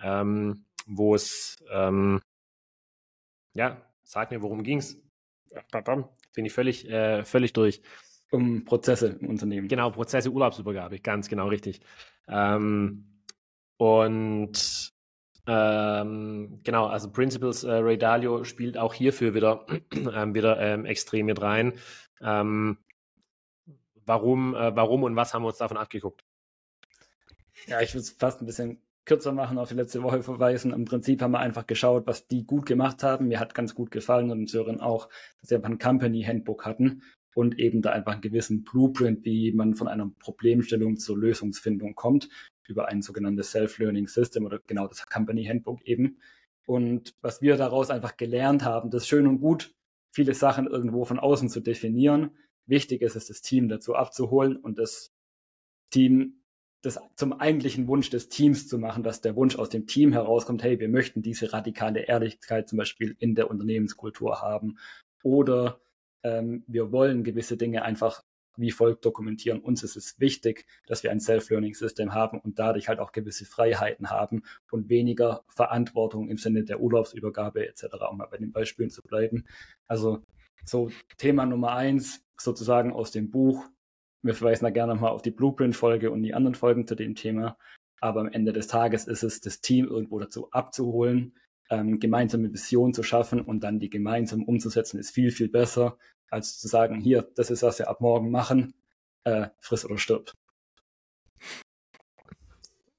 [0.02, 2.20] ähm, wo es, ähm,
[3.54, 4.96] ja, sag mir, worum ging es?
[6.34, 7.82] Bin ich völlig, äh, völlig durch.
[8.30, 9.68] Um Prozesse im Unternehmen.
[9.68, 11.80] Genau, Prozesse, Urlaubsübergabe, ganz genau richtig.
[12.28, 13.22] Ähm,
[13.78, 14.92] und
[15.50, 19.64] ähm, genau, also Principles äh, Ray Dalio spielt auch hierfür wieder,
[20.14, 21.72] ähm, wieder ähm, extrem mit rein.
[22.20, 22.76] Ähm,
[24.04, 26.22] warum, äh, warum und was haben wir uns davon abgeguckt?
[27.66, 30.70] Ja, ich würde es fast ein bisschen kürzer machen, auf die letzte Woche verweisen.
[30.74, 33.28] Im Prinzip haben wir einfach geschaut, was die gut gemacht haben.
[33.28, 35.08] Mir hat ganz gut gefallen und Sören auch,
[35.40, 37.02] dass sie einfach ein Company Handbook hatten
[37.34, 42.28] und eben da einfach einen gewissen Blueprint, wie man von einer Problemstellung zur Lösungsfindung kommt
[42.68, 46.18] über ein sogenanntes Self-Learning System oder genau das Company Handbook eben.
[46.66, 49.74] Und was wir daraus einfach gelernt haben, das ist schön und gut,
[50.10, 52.36] viele Sachen irgendwo von außen zu definieren.
[52.66, 55.12] Wichtig ist es, das Team dazu abzuholen und das
[55.90, 56.38] Team
[56.82, 60.62] das zum eigentlichen Wunsch des Teams zu machen, dass der Wunsch aus dem Team herauskommt,
[60.62, 64.78] hey, wir möchten diese radikale Ehrlichkeit zum Beispiel in der Unternehmenskultur haben
[65.22, 65.80] oder
[66.22, 68.22] ähm, wir wollen gewisse Dinge einfach
[68.58, 69.60] wie folgt dokumentieren.
[69.60, 74.10] Uns ist es wichtig, dass wir ein Self-Learning-System haben und dadurch halt auch gewisse Freiheiten
[74.10, 79.02] haben und weniger Verantwortung im Sinne der Urlaubsübergabe etc., um mal bei den Beispielen zu
[79.02, 79.44] bleiben.
[79.86, 80.22] Also
[80.64, 83.64] so Thema Nummer eins sozusagen aus dem Buch.
[84.22, 87.56] Wir verweisen da gerne nochmal auf die Blueprint-Folge und die anderen Folgen zu dem Thema.
[88.00, 91.34] Aber am Ende des Tages ist es, das Team irgendwo dazu abzuholen,
[91.70, 95.98] ähm, gemeinsame Vision zu schaffen und dann die gemeinsam umzusetzen, ist viel, viel besser,
[96.30, 98.74] als zu sagen, hier, das ist, was wir ab morgen machen,
[99.24, 100.32] äh, friss oder stirb.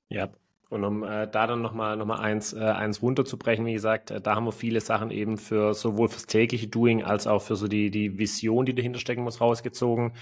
[0.09, 0.29] Ja,
[0.69, 4.21] und um äh, da dann nochmal noch mal eins, äh, eins runterzubrechen, wie gesagt, äh,
[4.21, 7.67] da haben wir viele Sachen eben für sowohl fürs tägliche Doing als auch für so
[7.67, 10.13] die, die Vision, die dahinter stecken muss, rausgezogen.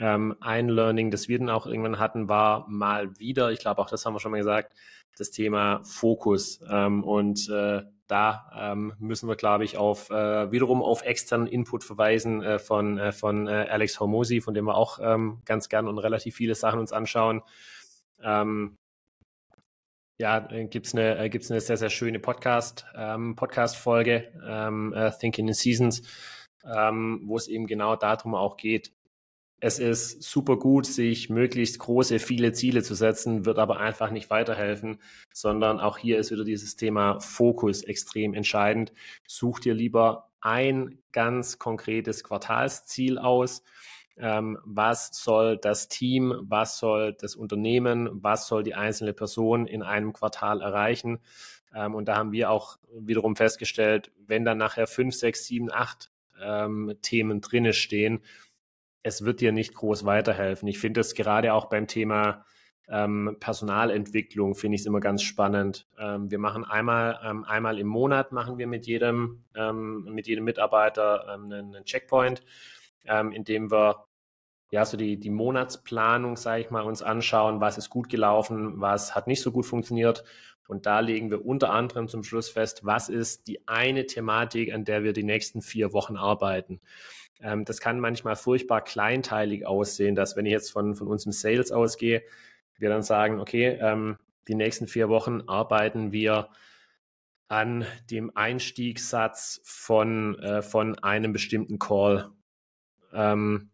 [0.00, 3.90] Ähm, ein Learning, das wir dann auch irgendwann hatten, war mal wieder, ich glaube auch
[3.90, 4.72] das haben wir schon mal gesagt,
[5.18, 6.60] das Thema Fokus.
[6.70, 11.84] Ähm, und äh, da ähm, müssen wir, glaube ich, auf äh, wiederum auf externen Input
[11.84, 15.86] verweisen äh, von, äh, von äh, Alex Hormosi, von dem wir auch ähm, ganz gern
[15.86, 17.42] und relativ viele Sachen uns anschauen.
[18.22, 18.78] Ähm,
[20.18, 24.32] ja, äh, gibt's eine, äh, gibt's eine sehr, sehr schöne Podcast, ähm, Podcast-Folge,
[24.94, 26.02] äh, Thinking in Seasons,
[26.62, 28.92] wo es eben genau darum auch geht,
[29.60, 34.30] es ist super gut, sich möglichst große, viele Ziele zu setzen, wird aber einfach nicht
[34.30, 34.98] weiterhelfen,
[35.32, 38.92] sondern auch hier ist wieder dieses Thema Fokus extrem entscheidend.
[39.26, 43.62] Such dir lieber ein ganz konkretes Quartalsziel aus.
[44.16, 49.82] Ähm, was soll das Team, was soll das Unternehmen, was soll die einzelne Person in
[49.82, 51.20] einem Quartal erreichen?
[51.74, 56.10] Ähm, und da haben wir auch wiederum festgestellt, wenn dann nachher fünf, sechs, sieben, acht
[56.42, 58.20] ähm, Themen drinne stehen,
[59.02, 60.68] es wird dir nicht groß weiterhelfen.
[60.68, 62.44] Ich finde es gerade auch beim Thema
[62.90, 65.86] ähm, Personalentwicklung finde ich es immer ganz spannend.
[65.98, 70.44] Ähm, wir machen einmal, ähm, einmal im Monat machen wir mit jedem, ähm, mit jedem
[70.44, 72.42] Mitarbeiter ähm, einen, einen, Checkpoint,
[73.04, 74.06] ähm, in dem wir
[74.72, 79.14] ja so die, die Monatsplanung, sage ich mal, uns anschauen, was ist gut gelaufen, was
[79.14, 80.24] hat nicht so gut funktioniert.
[80.66, 84.84] Und da legen wir unter anderem zum Schluss fest, was ist die eine Thematik, an
[84.84, 86.80] der wir die nächsten vier Wochen arbeiten.
[87.42, 91.32] Ähm, das kann manchmal furchtbar kleinteilig aussehen, dass wenn ich jetzt von, von uns im
[91.32, 92.22] Sales ausgehe,
[92.78, 96.48] wir dann sagen, okay, ähm, die nächsten vier Wochen arbeiten wir
[97.48, 102.30] an dem Einstiegssatz von, äh, von einem bestimmten Call.
[103.12, 103.70] Ähm,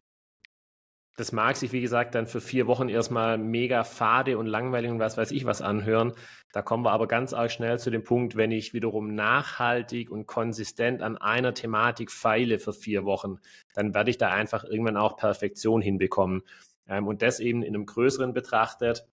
[1.16, 4.98] das mag sich, wie gesagt, dann für vier Wochen erstmal mega fade und langweilig und
[4.98, 6.12] was weiß ich was anhören.
[6.52, 10.26] Da kommen wir aber ganz arg schnell zu dem Punkt, wenn ich wiederum nachhaltig und
[10.26, 13.38] konsistent an einer Thematik feile für vier Wochen,
[13.74, 16.42] dann werde ich da einfach irgendwann auch Perfektion hinbekommen.
[16.86, 19.06] Ähm, und das eben in einem größeren betrachtet,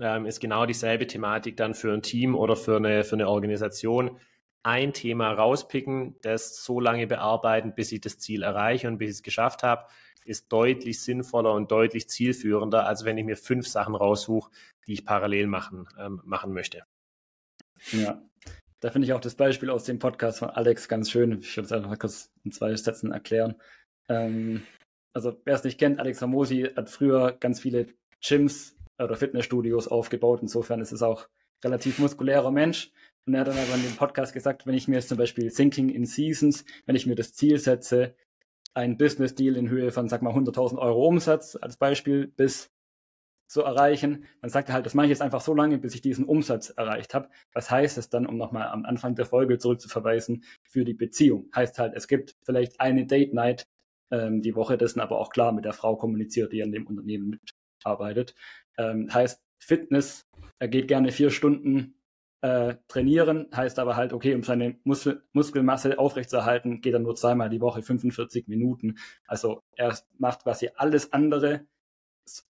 [0.00, 4.18] ähm, ist genau dieselbe Thematik dann für ein Team oder für eine, für eine Organisation.
[4.64, 9.16] Ein Thema rauspicken, das so lange bearbeiten, bis ich das Ziel erreiche und bis ich
[9.16, 9.86] es geschafft habe,
[10.24, 14.50] ist deutlich sinnvoller und deutlich zielführender, als wenn ich mir fünf Sachen raussuche,
[14.86, 16.84] die ich parallel machen, ähm, machen möchte.
[17.92, 18.22] Ja,
[18.80, 21.40] da finde ich auch das Beispiel aus dem Podcast von Alex ganz schön.
[21.40, 23.54] Ich würde es einfach mal kurz in zwei Sätzen erklären.
[24.08, 24.62] Ähm,
[25.12, 27.86] also, wer es nicht kennt, Alex Ramosi hat früher ganz viele
[28.20, 30.40] Gyms oder Fitnessstudios aufgebaut.
[30.42, 31.28] Insofern ist es auch
[31.64, 32.90] relativ muskulärer Mensch.
[33.26, 35.50] Und er hat dann aber in dem Podcast gesagt, wenn ich mir jetzt zum Beispiel
[35.50, 38.16] Thinking in Seasons, wenn ich mir das Ziel setze,
[38.74, 42.70] ein Business Deal in Höhe von, sag mal, 100.000 Euro Umsatz als Beispiel bis
[43.52, 46.00] zu erreichen, dann sagt er halt, das mache ich jetzt einfach so lange, bis ich
[46.00, 47.28] diesen Umsatz erreicht habe.
[47.52, 51.50] Was heißt es dann, um nochmal am Anfang der Folge zurückzuverweisen, für die Beziehung?
[51.54, 53.66] Heißt halt, es gibt vielleicht eine Date Night
[54.10, 57.40] ähm, die Woche, dessen aber auch klar mit der Frau kommuniziert, die an dem Unternehmen
[57.78, 58.34] mitarbeitet.
[58.78, 60.26] Ähm, heißt, Fitness,
[60.58, 61.94] er geht gerne vier Stunden
[62.42, 67.48] äh, trainieren, heißt aber halt, okay, um seine Muskel Muskelmasse aufrechtzuerhalten, geht er nur zweimal
[67.48, 68.98] die Woche 45 Minuten.
[69.26, 71.66] Also er macht quasi alles andere,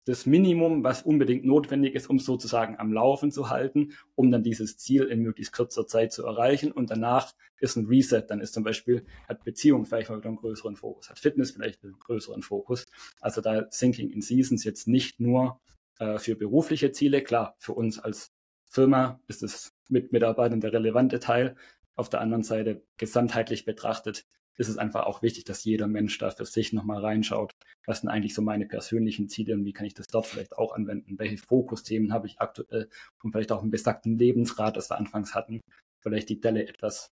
[0.05, 4.77] das Minimum, was unbedingt notwendig ist, um sozusagen am Laufen zu halten, um dann dieses
[4.77, 6.70] Ziel in möglichst kurzer Zeit zu erreichen.
[6.70, 8.22] Und danach ist ein Reset.
[8.29, 11.83] Dann ist zum Beispiel, hat Beziehung vielleicht mal wieder einen größeren Fokus, hat Fitness vielleicht
[11.83, 12.87] einen größeren Fokus.
[13.20, 15.61] Also da Thinking in Seasons jetzt nicht nur
[15.99, 17.22] äh, für berufliche Ziele.
[17.22, 18.36] Klar, für uns als
[18.68, 21.57] Firma ist es mit Mitarbeitern der relevante Teil.
[21.94, 24.26] Auf der anderen Seite gesamtheitlich betrachtet
[24.59, 27.52] ist es einfach auch wichtig, dass jeder Mensch da für sich nochmal reinschaut.
[27.85, 30.74] Was sind eigentlich so meine persönlichen Ziele und wie kann ich das dort vielleicht auch
[30.74, 31.18] anwenden?
[31.18, 32.88] Welche Fokusthemen habe ich aktuell?
[33.22, 35.61] Und vielleicht auch einen besagten Lebensrat, das wir anfangs hatten,
[36.00, 37.12] vielleicht die Delle etwas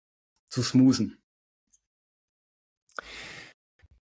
[0.48, 1.18] zu smoothen.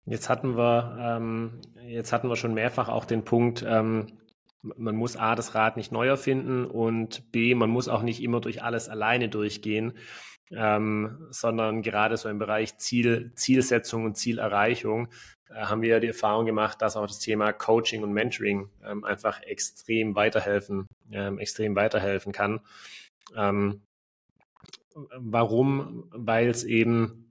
[0.05, 4.19] Jetzt hatten wir, ähm, jetzt hatten wir schon mehrfach auch den Punkt, ähm,
[4.63, 8.41] man muss A, das Rad nicht neu erfinden und B, man muss auch nicht immer
[8.41, 9.93] durch alles alleine durchgehen,
[10.51, 15.09] ähm, sondern gerade so im Bereich Ziel, Zielsetzung und Zielerreichung
[15.49, 19.03] äh, haben wir ja die Erfahrung gemacht, dass auch das Thema Coaching und Mentoring ähm,
[19.03, 22.61] einfach extrem weiterhelfen, ähm, extrem weiterhelfen kann.
[23.35, 23.81] Ähm,
[24.93, 26.09] warum?
[26.11, 27.22] Weil es eben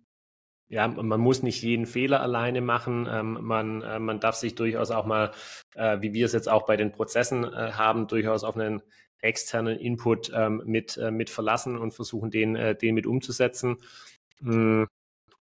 [0.73, 3.07] ja, man muss nicht jeden Fehler alleine machen.
[3.11, 5.33] Ähm, man, äh, man darf sich durchaus auch mal,
[5.75, 8.81] äh, wie wir es jetzt auch bei den Prozessen äh, haben, durchaus auf einen
[9.21, 13.77] externen Input ähm, mit, äh, mit verlassen und versuchen, den, äh, den mit umzusetzen.
[14.41, 14.85] Mm,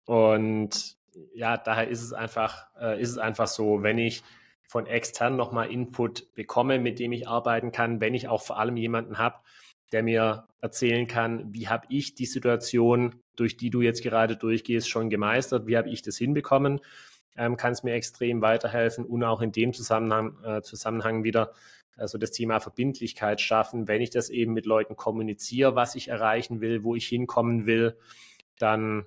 [0.04, 0.96] und
[1.32, 4.24] ja, daher ist es einfach, äh, ist es einfach so, wenn ich
[4.66, 8.76] von extern nochmal Input bekomme, mit dem ich arbeiten kann, wenn ich auch vor allem
[8.76, 9.36] jemanden habe,
[9.94, 14.88] der mir erzählen kann, wie habe ich die Situation, durch die du jetzt gerade durchgehst,
[14.90, 16.80] schon gemeistert, wie habe ich das hinbekommen,
[17.36, 21.52] ähm, kann es mir extrem weiterhelfen und auch in dem Zusammenhang, äh, Zusammenhang wieder
[21.96, 23.86] also das Thema Verbindlichkeit schaffen.
[23.86, 27.96] Wenn ich das eben mit Leuten kommuniziere, was ich erreichen will, wo ich hinkommen will,
[28.58, 29.06] dann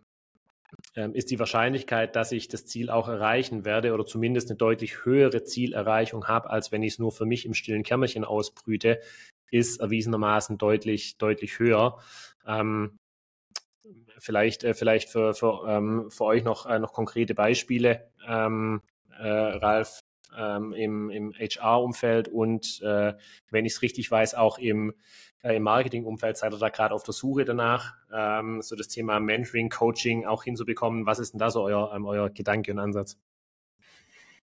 [0.96, 5.04] ähm, ist die Wahrscheinlichkeit, dass ich das Ziel auch erreichen werde oder zumindest eine deutlich
[5.04, 9.02] höhere Zielerreichung habe, als wenn ich es nur für mich im stillen Kämmerchen ausbrüte,
[9.52, 12.00] ist erwiesenermaßen deutlich, deutlich höher.
[12.46, 12.98] Ähm,
[14.18, 18.82] vielleicht, äh, vielleicht für, für, ähm, für euch noch, äh, noch konkrete Beispiele, ähm,
[19.18, 20.02] äh, Ralf,
[20.38, 23.14] ähm, im, im HR-Umfeld und äh,
[23.50, 24.94] wenn ich es richtig weiß, auch im,
[25.44, 29.20] äh, im Marketing-Umfeld seid ihr da gerade auf der Suche danach, ähm, so das Thema
[29.20, 31.06] Mentoring, Coaching auch hinzubekommen.
[31.06, 33.18] Was ist denn da so euer, ähm, euer Gedanke und Ansatz?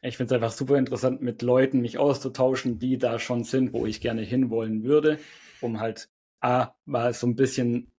[0.06, 3.88] Ich finde es einfach super interessant, mit Leuten mich auszutauschen, die da schon sind, wo
[3.88, 5.18] ich gerne hinwollen würde,
[5.62, 6.10] um halt
[6.41, 7.91] A, mal so ein bisschen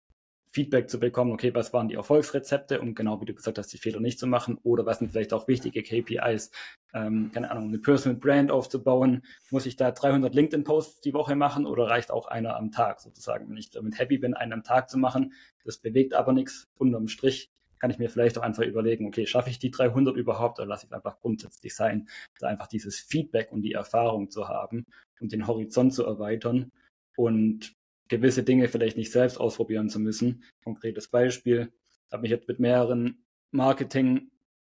[0.46, 3.78] Feedback zu bekommen, okay, was waren die Erfolgsrezepte, um genau wie du gesagt hast, die
[3.78, 6.52] Fehler nicht zu machen oder was sind vielleicht auch wichtige KPIs,
[6.94, 11.66] ähm, keine Ahnung, eine Personal Brand aufzubauen, muss ich da 300 LinkedIn-Posts die Woche machen
[11.66, 14.88] oder reicht auch einer am Tag sozusagen, wenn ich damit happy bin, einen am Tag
[14.88, 15.32] zu machen,
[15.64, 19.50] das bewegt aber nichts, unterm Strich kann ich mir vielleicht auch einfach überlegen, okay, schaffe
[19.50, 22.08] ich die 300 überhaupt oder lasse ich es einfach grundsätzlich sein,
[22.38, 24.86] da einfach dieses Feedback und die Erfahrung zu haben
[25.20, 26.70] und den Horizont zu erweitern
[27.16, 27.74] und
[28.08, 30.44] gewisse Dinge vielleicht nicht selbst ausprobieren zu müssen.
[30.62, 31.72] Konkretes Beispiel,
[32.10, 33.24] habe mich jetzt mit mehreren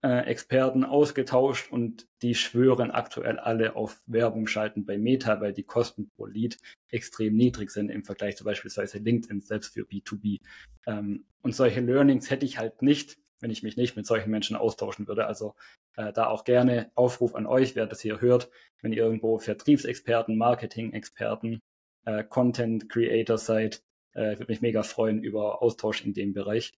[0.03, 6.09] Marketing-Experten ausgetauscht und die schwören aktuell alle auf Werbung schalten bei Meta, weil die Kosten
[6.09, 6.57] pro Lead
[6.89, 10.41] extrem niedrig sind im Vergleich zu beispielsweise LinkedIn selbst für B2B.
[10.85, 14.57] Ähm, und solche Learnings hätte ich halt nicht, wenn ich mich nicht mit solchen Menschen
[14.57, 15.25] austauschen würde.
[15.25, 15.55] Also
[15.95, 18.49] äh, da auch gerne Aufruf an euch, wer das hier hört,
[18.81, 21.61] wenn ihr irgendwo Vertriebsexperten, Marketing-Experten
[22.05, 23.81] äh, Content Creator seid.
[24.13, 26.73] Äh, würde mich mega freuen über Austausch in dem Bereich.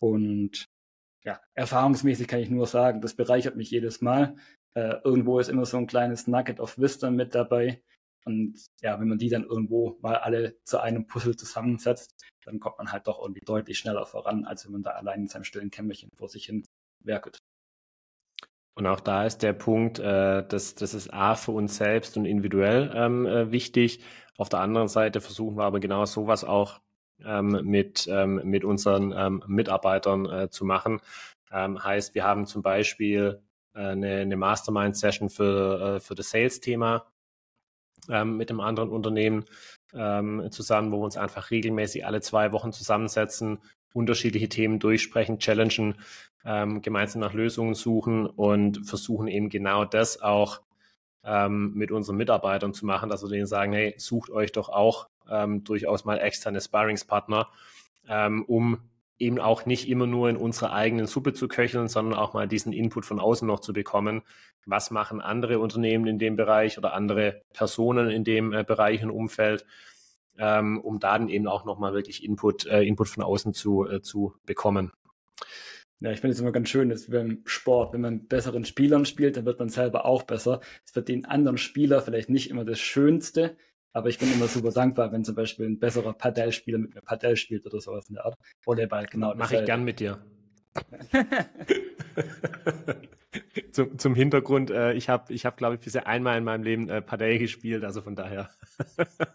[0.00, 0.66] Und
[1.24, 4.36] ja, erfahrungsmäßig kann ich nur sagen, das bereichert mich jedes Mal.
[4.74, 7.82] Äh, irgendwo ist immer so ein kleines Nugget of Wisdom mit dabei.
[8.26, 12.78] Und ja, wenn man die dann irgendwo mal alle zu einem Puzzle zusammensetzt, dann kommt
[12.78, 15.70] man halt doch irgendwie deutlich schneller voran, als wenn man da allein in seinem stillen
[15.70, 16.64] Kämmerchen vor sich hin
[17.00, 17.38] werkelt.
[18.76, 22.24] Und auch da ist der Punkt, äh, dass das ist A für uns selbst und
[22.24, 24.00] individuell ähm, äh, wichtig.
[24.36, 26.80] Auf der anderen Seite versuchen wir aber genau sowas auch
[27.18, 31.00] mit, ähm, mit unseren ähm, Mitarbeitern äh, zu machen.
[31.52, 33.40] Ähm, heißt, wir haben zum Beispiel
[33.74, 37.06] äh, eine, eine Mastermind-Session für, äh, für das Sales-Thema
[38.10, 39.44] ähm, mit einem anderen Unternehmen
[39.94, 43.58] ähm, zusammen, wo wir uns einfach regelmäßig alle zwei Wochen zusammensetzen,
[43.92, 45.94] unterschiedliche Themen durchsprechen, challengen,
[46.44, 50.60] ähm, gemeinsam nach Lösungen suchen und versuchen eben genau das auch
[51.22, 55.08] ähm, mit unseren Mitarbeitern zu machen, dass wir denen sagen, hey, sucht euch doch auch
[55.30, 57.48] ähm, durchaus mal externe Sparringspartner,
[58.08, 58.78] ähm, um
[59.18, 62.72] eben auch nicht immer nur in unserer eigenen Suppe zu köcheln, sondern auch mal diesen
[62.72, 64.22] Input von außen noch zu bekommen.
[64.66, 69.10] Was machen andere Unternehmen in dem Bereich oder andere Personen in dem äh, Bereich und
[69.10, 69.64] Umfeld,
[70.38, 74.02] ähm, um da dann eben auch nochmal wirklich Input, äh, Input von außen zu, äh,
[74.02, 74.92] zu bekommen.
[76.00, 79.36] Ja, ich finde es immer ganz schön, dass beim Sport, wenn man besseren Spielern spielt,
[79.36, 80.60] dann wird man selber auch besser.
[80.84, 83.56] Es wird den anderen Spieler vielleicht nicht immer das Schönste,
[83.94, 87.36] aber ich bin immer super dankbar, wenn zum Beispiel ein besserer Padel-Spieler mit mir Padel
[87.36, 88.36] spielt oder sowas in der Art.
[88.64, 89.34] Volleyball, genau.
[89.36, 90.18] Mache ich gern mit dir.
[93.70, 96.88] zum, zum Hintergrund, äh, ich habe, ich hab, glaube ich, bisher einmal in meinem Leben
[96.88, 98.50] äh, Padel gespielt, also von daher.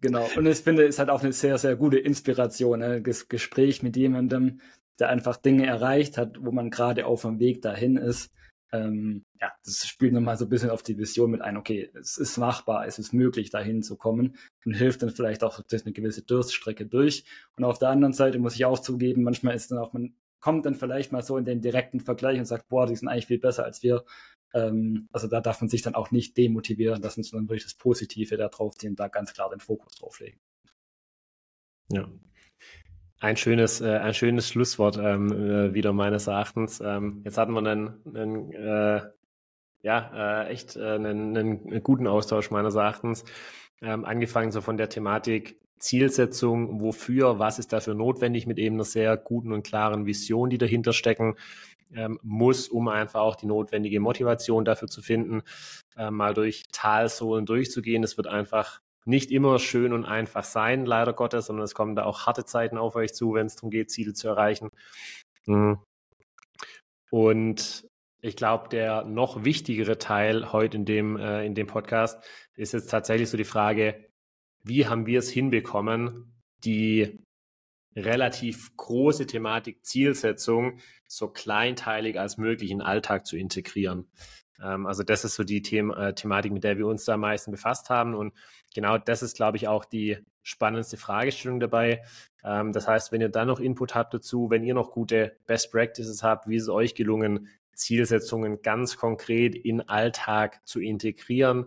[0.00, 3.02] genau, und ich finde, es ist halt auch eine sehr, sehr gute Inspiration, ne?
[3.02, 4.60] das Gespräch mit jemandem,
[5.00, 8.30] der einfach Dinge erreicht hat, wo man gerade auf dem Weg dahin ist
[8.72, 12.18] ähm, ja, das spielt nochmal so ein bisschen auf die Vision mit ein, okay, es
[12.18, 15.92] ist machbar, es ist möglich, dahin zu kommen und hilft dann vielleicht auch durch eine
[15.92, 17.24] gewisse Durststrecke durch.
[17.56, 20.66] Und auf der anderen Seite muss ich auch zugeben, manchmal ist dann auch, man kommt
[20.66, 23.38] dann vielleicht mal so in den direkten Vergleich und sagt, boah, die sind eigentlich viel
[23.38, 24.04] besser als wir.
[24.52, 28.36] Ähm, also da darf man sich dann auch nicht demotivieren lassen, sondern wirklich das Positive
[28.36, 30.38] da drauf ziehen, da ganz klar den Fokus drauf legen.
[31.90, 32.08] Ja,
[33.26, 36.80] ein schönes, äh, ein schönes Schlusswort ähm, äh, wieder meines Erachtens.
[36.80, 39.00] Ähm, jetzt hatten wir einen, einen äh,
[39.82, 43.24] ja, äh, echt äh, einen, einen guten Austausch meines Erachtens.
[43.82, 48.84] Ähm, angefangen so von der Thematik Zielsetzung, wofür, was ist dafür notwendig mit eben einer
[48.84, 51.34] sehr guten und klaren Vision, die dahinter stecken
[51.94, 55.42] ähm, muss, um einfach auch die notwendige Motivation dafür zu finden,
[55.96, 58.04] äh, mal durch Talsohlen durchzugehen.
[58.04, 62.04] Es wird einfach nicht immer schön und einfach sein, leider Gottes, sondern es kommen da
[62.04, 64.70] auch harte Zeiten auf euch zu, wenn es darum geht, Ziele zu erreichen.
[65.46, 65.78] Mhm.
[67.10, 67.86] Und
[68.20, 72.22] ich glaube, der noch wichtigere Teil heute in dem, äh, in dem Podcast
[72.56, 74.08] ist jetzt tatsächlich so die Frage,
[74.64, 77.24] wie haben wir es hinbekommen, die
[77.94, 84.10] relativ große Thematik Zielsetzung so kleinteilig als möglich in den Alltag zu integrieren.
[84.62, 87.20] Ähm, also das ist so die The äh, Thematik, mit der wir uns da am
[87.20, 88.14] meisten befasst haben.
[88.14, 88.34] Und
[88.74, 92.02] genau das ist, glaube ich, auch die spannendste Fragestellung dabei.
[92.44, 95.72] Ähm, das heißt, wenn ihr dann noch Input habt dazu, wenn ihr noch gute Best
[95.72, 101.66] Practices habt, wie ist es euch gelungen, Zielsetzungen ganz konkret in Alltag zu integrieren,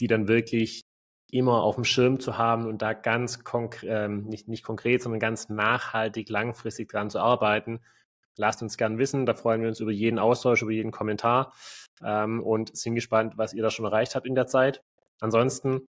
[0.00, 0.82] die dann wirklich
[1.30, 5.20] immer auf dem Schirm zu haben und da ganz konkret, ähm, nicht, nicht konkret, sondern
[5.20, 7.80] ganz nachhaltig, langfristig dran zu arbeiten.
[8.36, 11.52] Lasst uns gern wissen, da freuen wir uns über jeden Austausch, über jeden Kommentar
[12.04, 14.82] ähm, und sind gespannt, was ihr da schon erreicht habt in der Zeit.
[15.20, 15.86] Ansonsten,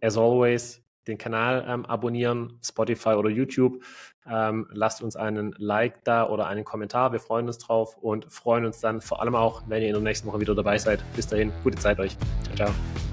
[0.00, 3.82] as always, den Kanal ähm, abonnieren, Spotify oder YouTube.
[4.26, 7.12] Ähm, lasst uns einen Like da oder einen Kommentar.
[7.12, 10.02] Wir freuen uns drauf und freuen uns dann vor allem auch, wenn ihr in der
[10.02, 11.04] nächsten Woche wieder dabei seid.
[11.14, 12.16] Bis dahin, gute Zeit euch.
[12.44, 13.03] Ciao, ciao.